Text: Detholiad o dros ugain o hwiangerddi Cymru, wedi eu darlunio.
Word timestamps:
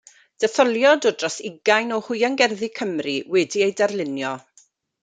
Detholiad 0.43 1.05
o 1.09 1.11
dros 1.23 1.37
ugain 1.49 1.93
o 1.99 2.01
hwiangerddi 2.09 2.73
Cymru, 2.81 3.17
wedi 3.37 3.65
eu 3.69 3.73
darlunio. 3.85 4.35